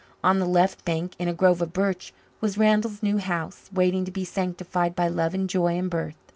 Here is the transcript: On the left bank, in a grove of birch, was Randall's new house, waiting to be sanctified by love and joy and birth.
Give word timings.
On 0.23 0.39
the 0.39 0.47
left 0.47 0.83
bank, 0.83 1.15
in 1.19 1.27
a 1.27 1.33
grove 1.35 1.61
of 1.61 1.73
birch, 1.73 2.11
was 2.39 2.57
Randall's 2.57 3.03
new 3.03 3.19
house, 3.19 3.69
waiting 3.71 4.03
to 4.05 4.09
be 4.11 4.25
sanctified 4.25 4.95
by 4.95 5.07
love 5.07 5.35
and 5.35 5.47
joy 5.47 5.77
and 5.77 5.91
birth. 5.91 6.15